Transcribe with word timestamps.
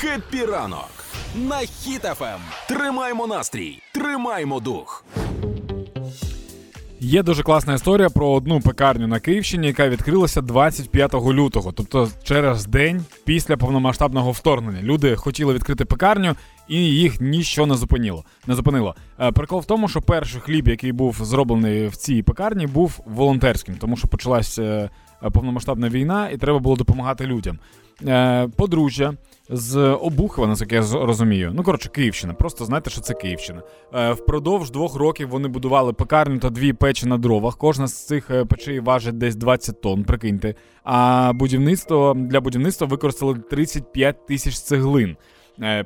Happy 0.00 0.44
ранок 0.44 0.90
на 1.34 1.58
Хіт 1.58 2.05
FM. 2.05 2.40
Тримаймо 2.68 3.26
настрій, 3.26 3.78
тримаймо 3.92 4.60
дух. 4.60 5.04
Є 7.00 7.22
дуже 7.22 7.42
класна 7.42 7.74
історія 7.74 8.10
про 8.10 8.30
одну 8.30 8.60
пекарню 8.60 9.06
на 9.06 9.20
Київщині, 9.20 9.66
яка 9.66 9.88
відкрилася 9.88 10.40
25 10.40 11.14
лютого, 11.14 11.72
тобто 11.72 12.08
через 12.22 12.66
день 12.66 13.04
після 13.24 13.56
повномасштабного 13.56 14.32
вторгнення. 14.32 14.82
Люди 14.82 15.16
хотіли 15.16 15.54
відкрити 15.54 15.84
пекарню, 15.84 16.36
і 16.68 16.76
їх 16.76 17.20
ніщо 17.20 17.66
не 17.66 17.74
зупинило. 17.74 18.24
Не 18.46 18.54
зупинило. 18.54 18.94
Е, 19.20 19.32
Прикол 19.32 19.60
в 19.60 19.64
тому, 19.64 19.88
що 19.88 20.02
перший 20.02 20.40
хліб, 20.40 20.68
який 20.68 20.92
був 20.92 21.16
зроблений 21.20 21.88
в 21.88 21.96
цій 21.96 22.22
пекарні, 22.22 22.66
був 22.66 23.00
волонтерським, 23.06 23.74
тому 23.74 23.96
що 23.96 24.08
почалася 24.08 24.62
е, 25.22 25.30
повномасштабна 25.30 25.88
війна, 25.88 26.28
і 26.28 26.36
треба 26.36 26.58
було 26.58 26.76
допомагати 26.76 27.26
людям. 27.26 27.58
Е, 28.06 28.48
Подружжя 28.56 29.14
з 29.48 29.78
Обухова, 29.78 30.48
наскільки 30.48 30.74
я 30.74 30.82
розумію. 30.92 31.52
Ну, 31.54 31.62
коротше, 31.62 31.88
Київщина. 31.88 32.34
Просто 32.34 32.64
знайте, 32.64 32.90
що 32.90 33.00
це 33.00 33.14
Київщина. 33.14 33.62
Е, 33.94 34.12
Впродовж 34.12 34.70
двох 34.70 34.96
років 34.96 35.28
вони 35.28 35.48
будували 35.48 35.92
пекарню 35.92 36.38
та 36.38 36.50
дві 36.50 36.72
печі 36.72 37.06
на 37.06 37.18
дровах. 37.18 37.56
Кожна 37.56 37.86
з 37.86 38.06
цих 38.06 38.30
е, 38.30 38.44
печей 38.44 38.80
важить 38.80 39.18
десь 39.18 39.36
20 39.36 39.80
тонн, 39.80 40.04
прикиньте. 40.04 40.54
А 40.84 41.32
будівництво 41.34 42.14
для 42.16 42.40
будівництва 42.40 42.86
використали 42.86 43.34
35 43.50 44.26
тисяч 44.26 44.58
цеглин. 44.58 45.16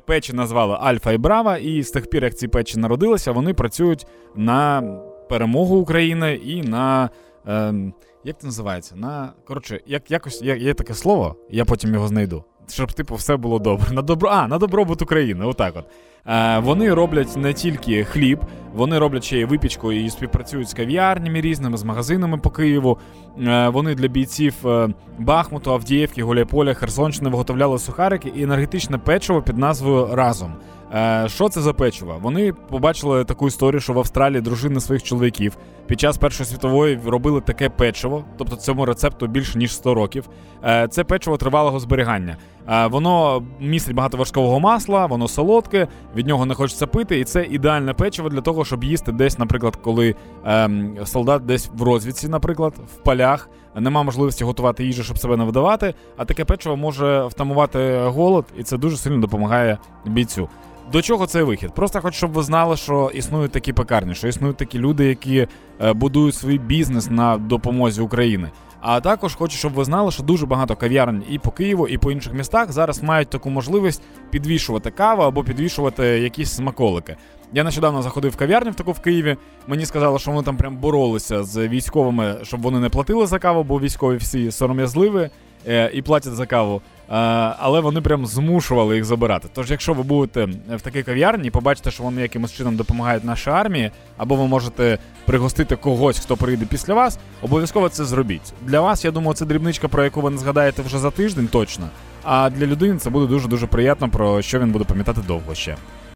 Печі 0.05 0.33
назвали 0.33 0.77
Альфа 0.81 1.11
і 1.11 1.17
Брава, 1.17 1.57
і 1.57 1.83
з 1.83 1.91
тих 1.91 2.09
пір, 2.09 2.23
як 2.23 2.35
ці 2.35 2.47
печі 2.47 2.79
народилися, 2.79 3.31
вони 3.31 3.53
працюють 3.53 4.07
на 4.35 4.81
перемогу 5.29 5.75
України 5.75 6.35
і 6.35 6.61
на. 6.61 7.09
Ем, 7.47 7.93
як 8.23 8.39
це 8.39 8.47
називається? 8.47 8.95
На 8.95 9.33
коротше, 9.47 9.79
як 9.85 10.11
якось 10.11 10.41
є, 10.41 10.57
є 10.57 10.73
таке 10.73 10.93
слово, 10.93 11.35
я 11.49 11.65
потім 11.65 11.93
його 11.93 12.07
знайду. 12.07 12.43
Щоб 12.69 12.93
типу 12.93 13.15
все 13.15 13.37
було 13.37 13.59
добре. 13.59 13.91
На 13.91 14.01
добро, 14.01 14.29
а, 14.29 14.47
на 14.47 14.57
добробут 14.57 15.01
України. 15.01 15.45
Отак 15.45 15.73
от. 15.75 15.85
Е, 16.27 16.59
вони 16.59 16.93
роблять 16.93 17.37
не 17.37 17.53
тільки 17.53 18.03
хліб, 18.03 18.39
вони 18.73 18.99
роблять 18.99 19.23
ще 19.23 19.39
й 19.39 19.45
випічку 19.45 19.91
і 19.91 20.09
співпрацюють 20.09 20.69
з 20.69 20.73
кав'ярнями 20.73 21.41
різними, 21.41 21.77
з 21.77 21.83
магазинами 21.83 22.37
по 22.37 22.49
Києву. 22.49 22.97
Е, 23.41 23.69
вони 23.69 23.95
для 23.95 24.07
бійців 24.07 24.67
е, 24.67 24.89
Бахмуту, 25.19 25.71
Авдіївки, 25.71 26.23
Гуляйполя, 26.23 26.73
Херсонщини 26.73 27.29
виготовляли 27.29 27.79
сухарики 27.79 28.31
і 28.35 28.43
енергетичне 28.43 28.97
печиво 28.97 29.41
під 29.41 29.57
назвою 29.57 30.15
Разом. 30.15 30.53
Е, 30.93 31.25
Що 31.27 31.49
це 31.49 31.61
за 31.61 31.73
печиво? 31.73 32.19
Вони 32.21 32.53
побачили 32.53 33.23
таку 33.23 33.47
історію, 33.47 33.79
що 33.81 33.93
в 33.93 33.99
Австралії 33.99 34.41
дружини 34.41 34.79
своїх 34.79 35.03
чоловіків 35.03 35.57
під 35.87 35.99
час 35.99 36.17
Першої 36.17 36.47
світової 36.49 36.99
робили 37.05 37.41
таке 37.41 37.69
печиво, 37.69 38.23
тобто 38.37 38.55
цьому 38.55 38.85
рецепту 38.85 39.27
більше 39.27 39.57
ніж 39.57 39.73
100 39.73 39.93
років. 39.93 40.29
Е, 40.63 40.87
Це 40.87 41.03
печиво 41.03 41.37
тривалого 41.37 41.79
зберігання. 41.79 42.37
Е, 42.69 42.87
Воно 42.87 43.43
містить 43.59 43.95
багато 43.95 44.17
вершкового 44.17 44.59
масла, 44.59 45.05
воно 45.05 45.27
солодке, 45.27 45.87
від 46.15 46.27
нього 46.27 46.45
не 46.45 46.53
хочеться 46.53 46.87
пити, 46.87 47.19
і 47.19 47.23
це 47.23 47.43
ідеальне 47.45 47.93
печиво 47.93 48.29
для 48.29 48.41
того, 48.41 48.65
щоб 48.65 48.83
їсти 48.83 49.11
десь, 49.11 49.39
наприклад, 49.39 49.75
коли 49.75 50.15
ем, 50.45 50.95
солдат 51.05 51.45
десь 51.45 51.69
в 51.73 51.83
розвідці, 51.83 52.27
наприклад, 52.27 52.73
в 52.93 53.03
полях. 53.03 53.49
Нема 53.75 54.03
можливості 54.03 54.43
готувати 54.43 54.85
їжу, 54.85 55.03
щоб 55.03 55.17
себе 55.17 55.37
не 55.37 55.43
видавати, 55.43 55.93
а 56.17 56.25
таке 56.25 56.45
печиво 56.45 56.77
може 56.77 57.25
втамувати 57.25 57.97
голод, 58.05 58.45
і 58.57 58.63
це 58.63 58.77
дуже 58.77 58.97
сильно 58.97 59.17
допомагає 59.17 59.77
бійцю. 60.05 60.49
До 60.91 61.01
чого 61.01 61.25
цей 61.25 61.43
вихід? 61.43 61.73
Просто 61.73 62.01
хочу, 62.01 62.17
щоб 62.17 62.31
ви 62.31 62.43
знали, 62.43 62.77
що 62.77 63.11
існують 63.13 63.51
такі 63.51 63.73
пекарні, 63.73 64.15
що 64.15 64.27
існують 64.27 64.57
такі 64.57 64.79
люди, 64.79 65.05
які 65.05 65.47
будують 65.95 66.35
свій 66.35 66.57
бізнес 66.57 67.09
на 67.09 67.37
допомозі 67.37 68.01
України. 68.01 68.51
А 68.87 68.99
також 68.99 69.35
хочу, 69.35 69.57
щоб 69.57 69.73
ви 69.73 69.85
знали, 69.85 70.11
що 70.11 70.23
дуже 70.23 70.45
багато 70.45 70.75
кав'ярень 70.75 71.23
і 71.29 71.39
по 71.39 71.51
Києву, 71.51 71.87
і 71.87 71.97
по 71.97 72.11
інших 72.11 72.33
містах 72.33 72.71
зараз 72.71 73.03
мають 73.03 73.29
таку 73.29 73.49
можливість 73.49 74.01
підвішувати 74.29 74.91
каву 74.91 75.21
або 75.21 75.43
підвішувати 75.43 76.05
якісь 76.05 76.51
смаколики. 76.51 77.15
Я 77.53 77.63
нещодавно 77.63 78.01
заходив 78.01 78.31
в 78.31 78.35
кав'ярню 78.35 78.71
в 78.71 78.75
таку 78.75 78.91
в 78.91 78.99
Києві. 78.99 79.37
Мені 79.67 79.85
сказали, 79.85 80.19
що 80.19 80.31
вони 80.31 80.43
там 80.43 80.57
прям 80.57 80.77
боролися 80.77 81.43
з 81.43 81.67
військовими, 81.67 82.37
щоб 82.43 82.61
вони 82.61 82.79
не 82.79 82.89
платили 82.89 83.27
за 83.27 83.39
каву, 83.39 83.63
бо 83.63 83.79
військові 83.79 84.17
всі 84.17 84.51
сором'язливі 84.51 85.29
е, 85.67 85.91
і 85.93 86.01
платять 86.01 86.33
за 86.33 86.45
каву. 86.45 86.81
Е, 87.09 87.15
але 87.59 87.79
вони 87.79 88.01
прям 88.01 88.25
змушували 88.25 88.95
їх 88.95 89.05
забирати. 89.05 89.47
Тож, 89.53 89.71
якщо 89.71 89.93
ви 89.93 90.03
будете 90.03 90.45
в 90.75 90.81
такій 90.81 91.03
кав'ярні 91.03 91.51
побачите, 91.51 91.91
що 91.91 92.03
вони 92.03 92.21
якимось 92.21 92.53
чином 92.53 92.75
допомагають 92.75 93.23
нашій 93.23 93.49
армії, 93.49 93.91
або 94.17 94.35
ви 94.35 94.47
можете 94.47 94.97
пригостити 95.25 95.75
когось, 95.75 96.19
хто 96.19 96.37
прийде 96.37 96.65
після 96.65 96.93
вас, 96.93 97.19
обов'язково 97.41 97.89
це 97.89 98.05
зробіть. 98.05 98.53
Для 98.61 98.81
вас, 98.81 99.05
я 99.05 99.11
думаю, 99.11 99.33
це 99.33 99.45
дрібничка, 99.45 99.87
про 99.87 100.03
яку 100.03 100.21
ви 100.21 100.29
не 100.29 100.37
згадаєте 100.37 100.81
вже 100.81 100.99
за 100.99 101.11
тиждень 101.11 101.47
точно. 101.47 101.89
А 102.23 102.49
для 102.49 102.65
людини 102.65 102.99
це 102.99 103.09
буде 103.09 103.27
дуже 103.27 103.47
дуже 103.47 103.67
приємно, 103.67 104.09
про 104.09 104.41
що 104.41 104.59
він 104.59 104.71
буде 104.71 104.85
пам'ятати 104.85 105.21
довго 105.27 105.55
ще. 105.55 105.75